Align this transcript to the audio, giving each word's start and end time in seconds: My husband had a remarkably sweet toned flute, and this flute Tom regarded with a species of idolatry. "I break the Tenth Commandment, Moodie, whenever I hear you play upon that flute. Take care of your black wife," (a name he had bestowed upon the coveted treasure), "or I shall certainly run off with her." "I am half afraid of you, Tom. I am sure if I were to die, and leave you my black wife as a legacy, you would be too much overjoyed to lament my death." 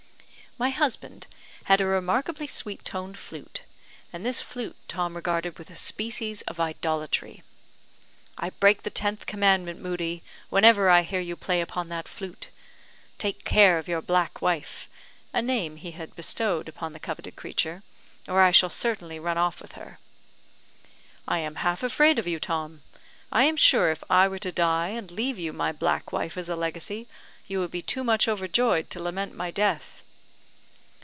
My 0.59 0.69
husband 0.69 1.25
had 1.63 1.79
a 1.79 1.85
remarkably 1.85 2.45
sweet 2.45 2.83
toned 2.83 3.17
flute, 3.17 3.61
and 4.11 4.23
this 4.23 4.41
flute 4.41 4.75
Tom 4.89 5.15
regarded 5.15 5.57
with 5.57 5.69
a 5.71 5.75
species 5.75 6.41
of 6.41 6.59
idolatry. 6.59 7.41
"I 8.37 8.49
break 8.49 8.83
the 8.83 8.89
Tenth 8.89 9.25
Commandment, 9.25 9.79
Moodie, 9.79 10.21
whenever 10.49 10.89
I 10.89 11.03
hear 11.03 11.21
you 11.21 11.37
play 11.37 11.61
upon 11.61 11.87
that 11.89 12.07
flute. 12.09 12.49
Take 13.17 13.45
care 13.45 13.77
of 13.79 13.87
your 13.87 14.01
black 14.01 14.41
wife," 14.41 14.89
(a 15.33 15.41
name 15.41 15.77
he 15.77 15.91
had 15.91 16.15
bestowed 16.17 16.67
upon 16.67 16.91
the 16.91 16.99
coveted 16.99 17.37
treasure), 17.37 17.81
"or 18.27 18.41
I 18.43 18.51
shall 18.51 18.69
certainly 18.69 19.19
run 19.19 19.37
off 19.37 19.61
with 19.61 19.71
her." 19.71 19.99
"I 21.29 21.39
am 21.39 21.55
half 21.55 21.81
afraid 21.81 22.19
of 22.19 22.27
you, 22.27 22.39
Tom. 22.39 22.83
I 23.31 23.45
am 23.45 23.55
sure 23.55 23.89
if 23.89 24.03
I 24.11 24.27
were 24.27 24.39
to 24.39 24.51
die, 24.51 24.89
and 24.89 25.09
leave 25.09 25.39
you 25.39 25.53
my 25.53 25.71
black 25.71 26.11
wife 26.11 26.37
as 26.37 26.49
a 26.49 26.55
legacy, 26.57 27.07
you 27.47 27.59
would 27.61 27.71
be 27.71 27.81
too 27.81 28.03
much 28.03 28.27
overjoyed 28.27 28.89
to 28.91 29.01
lament 29.01 29.33
my 29.33 29.49
death." 29.49 30.03